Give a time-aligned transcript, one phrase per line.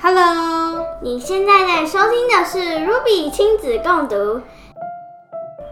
[0.00, 4.40] Hello，你现在在收听的是 Ruby 亲子共读。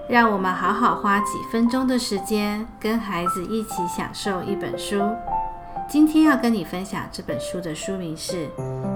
[0.09, 5.01] 让我们好好花几分钟的时间，跟孩子一起享受一本书。
[5.89, 8.47] 今天要跟你分享这本书的书名是《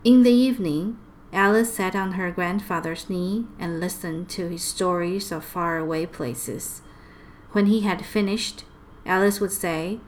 [0.04, 0.98] In the evening,
[1.32, 6.82] Alice sat on her grandfather's knee and listened to his stories of faraway places.
[7.52, 8.66] When he had finished,
[9.06, 10.00] Alice would say,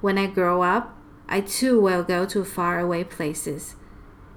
[0.00, 0.96] When I grow up,
[1.28, 3.76] I too will go to faraway places.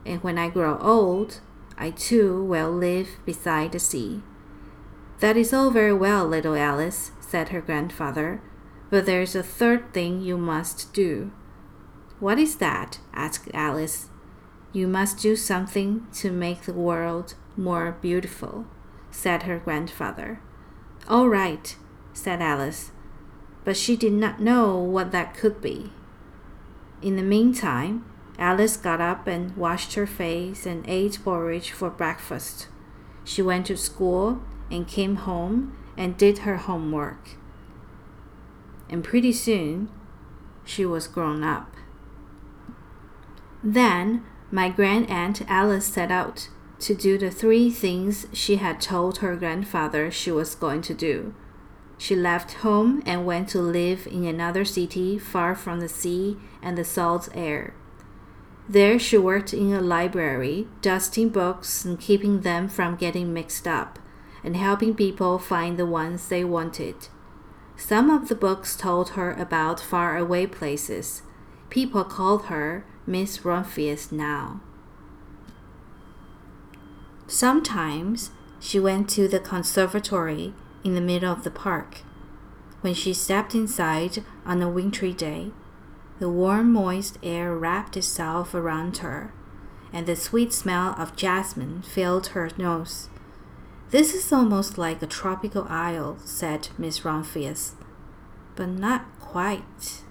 [0.06, 1.42] And when I grow old,
[1.78, 4.22] I too will live beside the sea.
[5.20, 8.42] That is all very well, little Alice, said her grandfather,
[8.90, 11.32] but there is a third thing you must do.
[12.20, 13.00] What is that?
[13.14, 14.10] asked Alice.
[14.74, 18.66] You must do something to make the world more beautiful,
[19.10, 20.42] said her grandfather.
[21.08, 21.76] All right,
[22.14, 22.92] said Alice,
[23.64, 25.92] but she did not know what that could be.
[27.02, 28.06] In the meantime,
[28.38, 32.68] Alice got up and washed her face and ate porridge for breakfast.
[33.24, 37.39] She went to school and came home and did her homework.
[38.90, 39.90] And pretty soon,
[40.66, 41.76] she was grown up.
[43.64, 49.36] Then my grandaunt Alice set out to do the three things she had told her
[49.36, 51.36] grandfather she was going to do.
[51.98, 56.78] She left home and went to live in another city far from the sea and
[56.78, 57.74] the salt air.
[58.70, 64.00] There she worked in a library, dusting books and keeping them from getting mixed up,
[64.44, 67.10] and helping people find the ones they wanted.
[67.80, 71.24] Some of the books told her about faraway places.
[71.70, 74.60] People called her Miss Rumphius now.
[77.26, 80.54] Sometimes she went to the conservatory
[80.84, 82.00] in the middle of the park.
[82.82, 85.52] When she stepped inside on a wintry day,
[86.20, 89.32] the warm, moist air wrapped itself around her,
[89.94, 93.08] and the sweet smell of jasmine filled her nose.
[93.92, 97.74] This is almost like a tropical isle, said Miss Rumphius,
[98.56, 100.04] but not quite.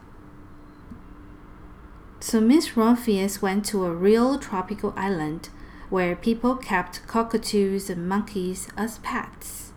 [2.19, 5.50] So Miss Rumphius went to a real tropical island
[5.91, 9.71] where people kept cockatoos and monkeys as pets.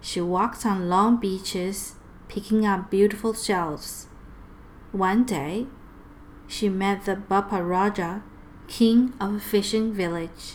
[0.00, 1.96] She walked on long beaches,
[2.28, 4.06] picking up beautiful shells.
[4.92, 5.66] One day,
[6.46, 8.22] she met the Bapa Raja,
[8.68, 10.54] king of a fishing village.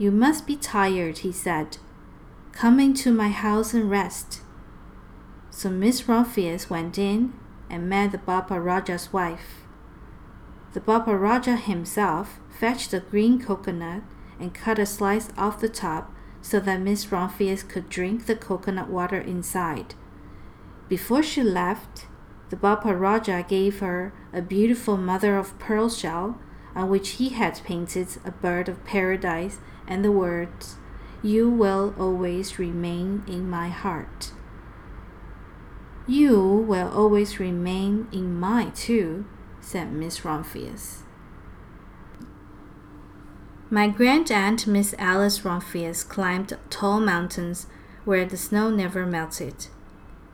[0.00, 1.76] You must be tired, he said.
[2.52, 4.40] Come into my house and rest.
[5.50, 7.34] So Miss Rumphius went in
[7.68, 9.66] and met the Bapa Raja's wife.
[10.72, 14.00] The Bapa Raja himself fetched a green coconut
[14.38, 18.88] and cut a slice off the top so that Miss Rumphius could drink the coconut
[18.88, 19.94] water inside.
[20.88, 22.06] Before she left,
[22.48, 26.38] the Bapa Raja gave her a beautiful mother of pearl shell
[26.74, 30.76] on which he had painted a bird of paradise and the words,
[31.22, 34.32] You will always remain in my heart.
[36.06, 39.26] You will always remain in mine too,
[39.60, 41.02] said Miss Rumphius.
[43.72, 47.68] My grand aunt Miss Alice Rumphius climbed tall mountains
[48.04, 49.68] where the snow never melted.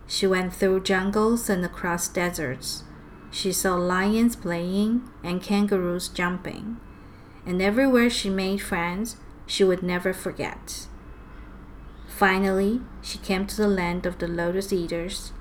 [0.06, 2.84] She went through jungles and across deserts.
[3.36, 6.78] She saw lions playing and kangaroos jumping.
[7.44, 10.86] And everywhere she made friends, she would never forget.
[12.08, 15.34] Finally, she came to the land of the lotus eaters,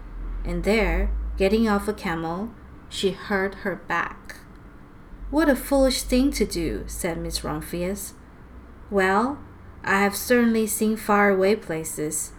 [0.44, 2.52] and there, getting off a camel,
[2.90, 4.40] she hurt her back.
[5.32, 8.12] What a foolish thing to do, said Miss Rumphius.
[8.92, 9.40] Well,
[9.86, 12.34] I have certainly seen faraway places.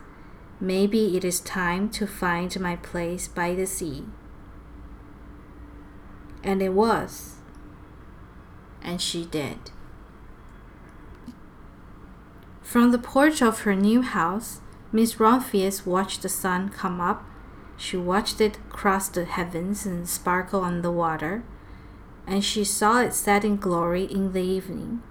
[0.61, 4.05] Maybe it is time to find my place by the sea.
[6.47, 7.35] And it was.
[8.81, 9.73] And she did.
[12.63, 14.61] From the porch of her new house,
[14.93, 17.25] Miss Rumphius watched the sun come up.
[17.77, 21.43] She watched it cross the heavens and sparkle on the water,
[22.27, 25.03] and she saw it set in glory in the evening.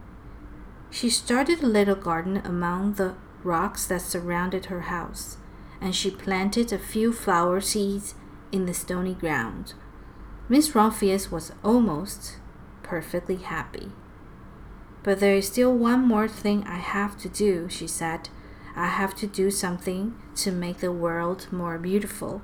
[0.89, 5.37] She started a little garden among the rocks that surrounded her house,
[5.81, 8.15] and she planted a few flower seeds
[8.51, 9.73] in the stony ground.
[10.47, 12.38] Miss Rumphius was almost
[12.83, 13.92] perfectly happy.
[15.03, 18.30] But there is still one more thing I have to do, she said.
[18.75, 22.42] I have to do something to make the world more beautiful.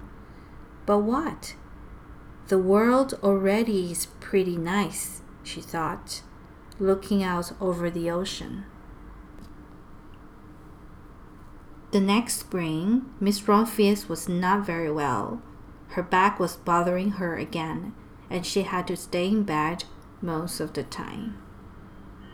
[0.85, 1.55] But what?
[2.47, 6.21] The world already is pretty nice, she thought
[6.81, 8.65] looking out over the ocean.
[11.91, 15.41] The next spring, Miss Rumphius was not very well.
[15.91, 17.93] Her back was bothering her again,
[18.29, 19.83] and she had to stay in bed
[20.21, 21.37] most of the time.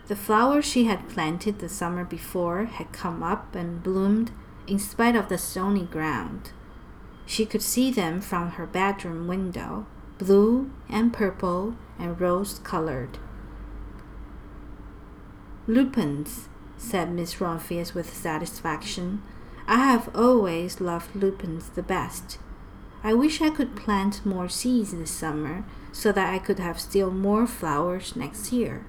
[0.06, 4.30] The flowers she had planted the summer before had come up and bloomed
[4.66, 6.52] in spite of the stony ground.
[7.26, 9.86] She could see them from her bedroom window,
[10.18, 13.18] blue and purple and rose colored.
[15.66, 19.22] Lupins, said Miss Rumphius with satisfaction.
[19.66, 22.38] I have always loved lupins the best.
[23.02, 27.10] I wish I could plant more seeds this summer so that I could have still
[27.10, 28.84] more flowers next year.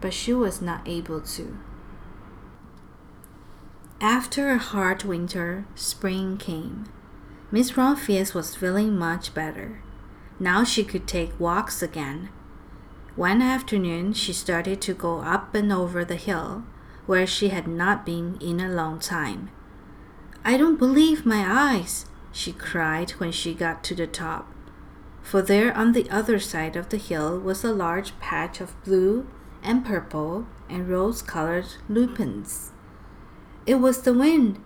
[0.00, 1.58] But she was not able to.
[4.00, 6.84] After a hard winter, spring came.
[7.50, 9.82] Miss Rumphius was feeling much better.
[10.38, 12.28] Now she could take walks again
[13.16, 16.64] one afternoon, she started to go up and over the hill,
[17.06, 19.48] where she had not been in a long time.
[20.44, 22.04] I don't believe my eyes,
[22.36, 24.52] she cried when she got to the top.
[25.22, 29.26] For there on the other side of the hill was a large patch of blue
[29.62, 32.72] and purple and rose colored lupins.
[33.64, 34.60] It was the wind,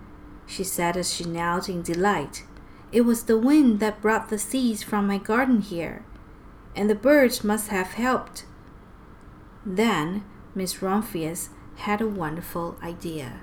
[0.45, 2.43] she said as she knelt in delight.
[2.91, 6.03] It was the wind that brought the seeds from my garden here
[6.75, 8.45] and the birds must have helped.
[9.65, 10.23] Then
[10.55, 13.41] Miss Rumphius had a wonderful idea.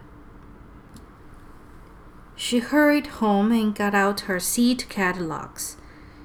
[2.39, 5.77] She hurried home and got out her seed catalogues.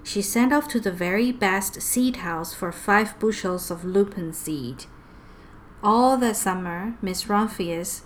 [0.04, 4.86] She sent off to the very best seed house for five bushels of lupin seed.
[5.84, 8.04] All that summer, Miss Rumphius,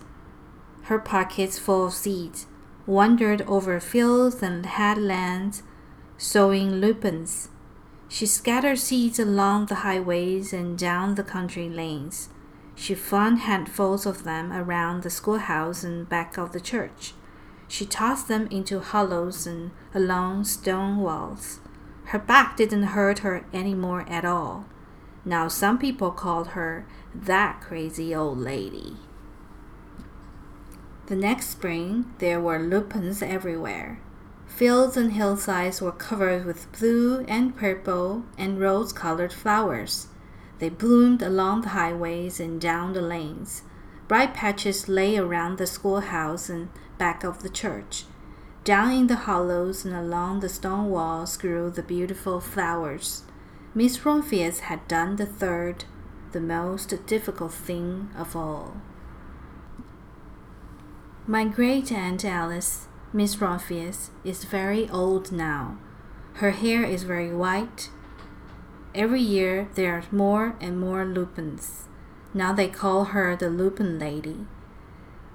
[0.84, 2.46] her pockets full of seeds,
[2.86, 5.62] wandered over fields and headlands,
[6.16, 7.50] sowing lupins
[8.08, 12.30] she scattered seeds along the highways and down the country lanes.
[12.74, 17.12] She flung handfuls of them around the schoolhouse and back of the church.
[17.68, 21.60] She tossed them into hollows and along stone walls.
[22.06, 24.64] Her back didn't hurt her any more at all.
[25.24, 28.96] Now some people called her that crazy old lady.
[31.06, 34.00] The next spring there were lupins everywhere.
[34.46, 40.08] Fields and hillsides were covered with blue and purple and rose colored flowers.
[40.58, 43.62] They bloomed along the highways and down the lanes.
[44.08, 48.04] Bright patches lay around the schoolhouse and back of the church.
[48.64, 53.22] Down in the hollows and along the stone walls grew the beautiful flowers.
[53.74, 55.84] Miss Rumphius had done the third,
[56.32, 58.76] the most difficult thing of all.
[61.26, 65.78] My great aunt Alice Miss Rumphius is very old now.
[66.34, 67.90] Her hair is very white.
[68.94, 71.88] Every year there are more and more lupins.
[72.34, 74.46] Now they call her the Lupin Lady.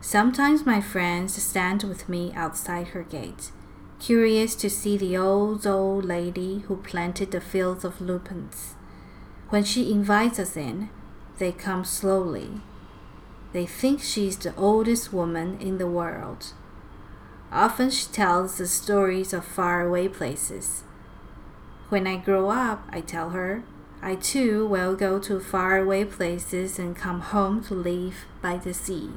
[0.04, 3.52] Sometimes my friends stand with me outside her gate,
[4.02, 8.76] curious to see the old, old lady who planted the fields of lupins.
[9.48, 10.90] When she invites us in,
[11.38, 12.60] they come slowly.
[13.54, 16.52] They think she's the oldest woman in the world.
[17.50, 20.84] Often she tells the stories of faraway places.
[21.88, 23.64] When I grow up, I tell her,
[24.02, 29.12] I too will go to faraway places and come home to live by the sea.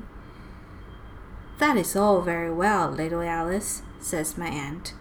[1.58, 4.94] That is all very well, little Alice, says my aunt.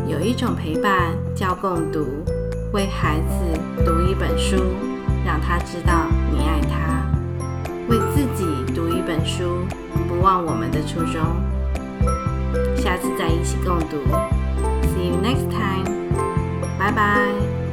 [0.07, 2.07] 有一种陪伴叫共读，
[2.73, 3.35] 为孩子
[3.85, 4.57] 读一本书，
[5.25, 7.03] 让他知道你爱他；
[7.89, 9.65] 为自己读一本书，
[10.07, 11.23] 不忘我们的初衷。
[12.77, 13.97] 下次再一起共读。
[14.95, 15.97] See you next time.
[16.79, 17.66] 拜拜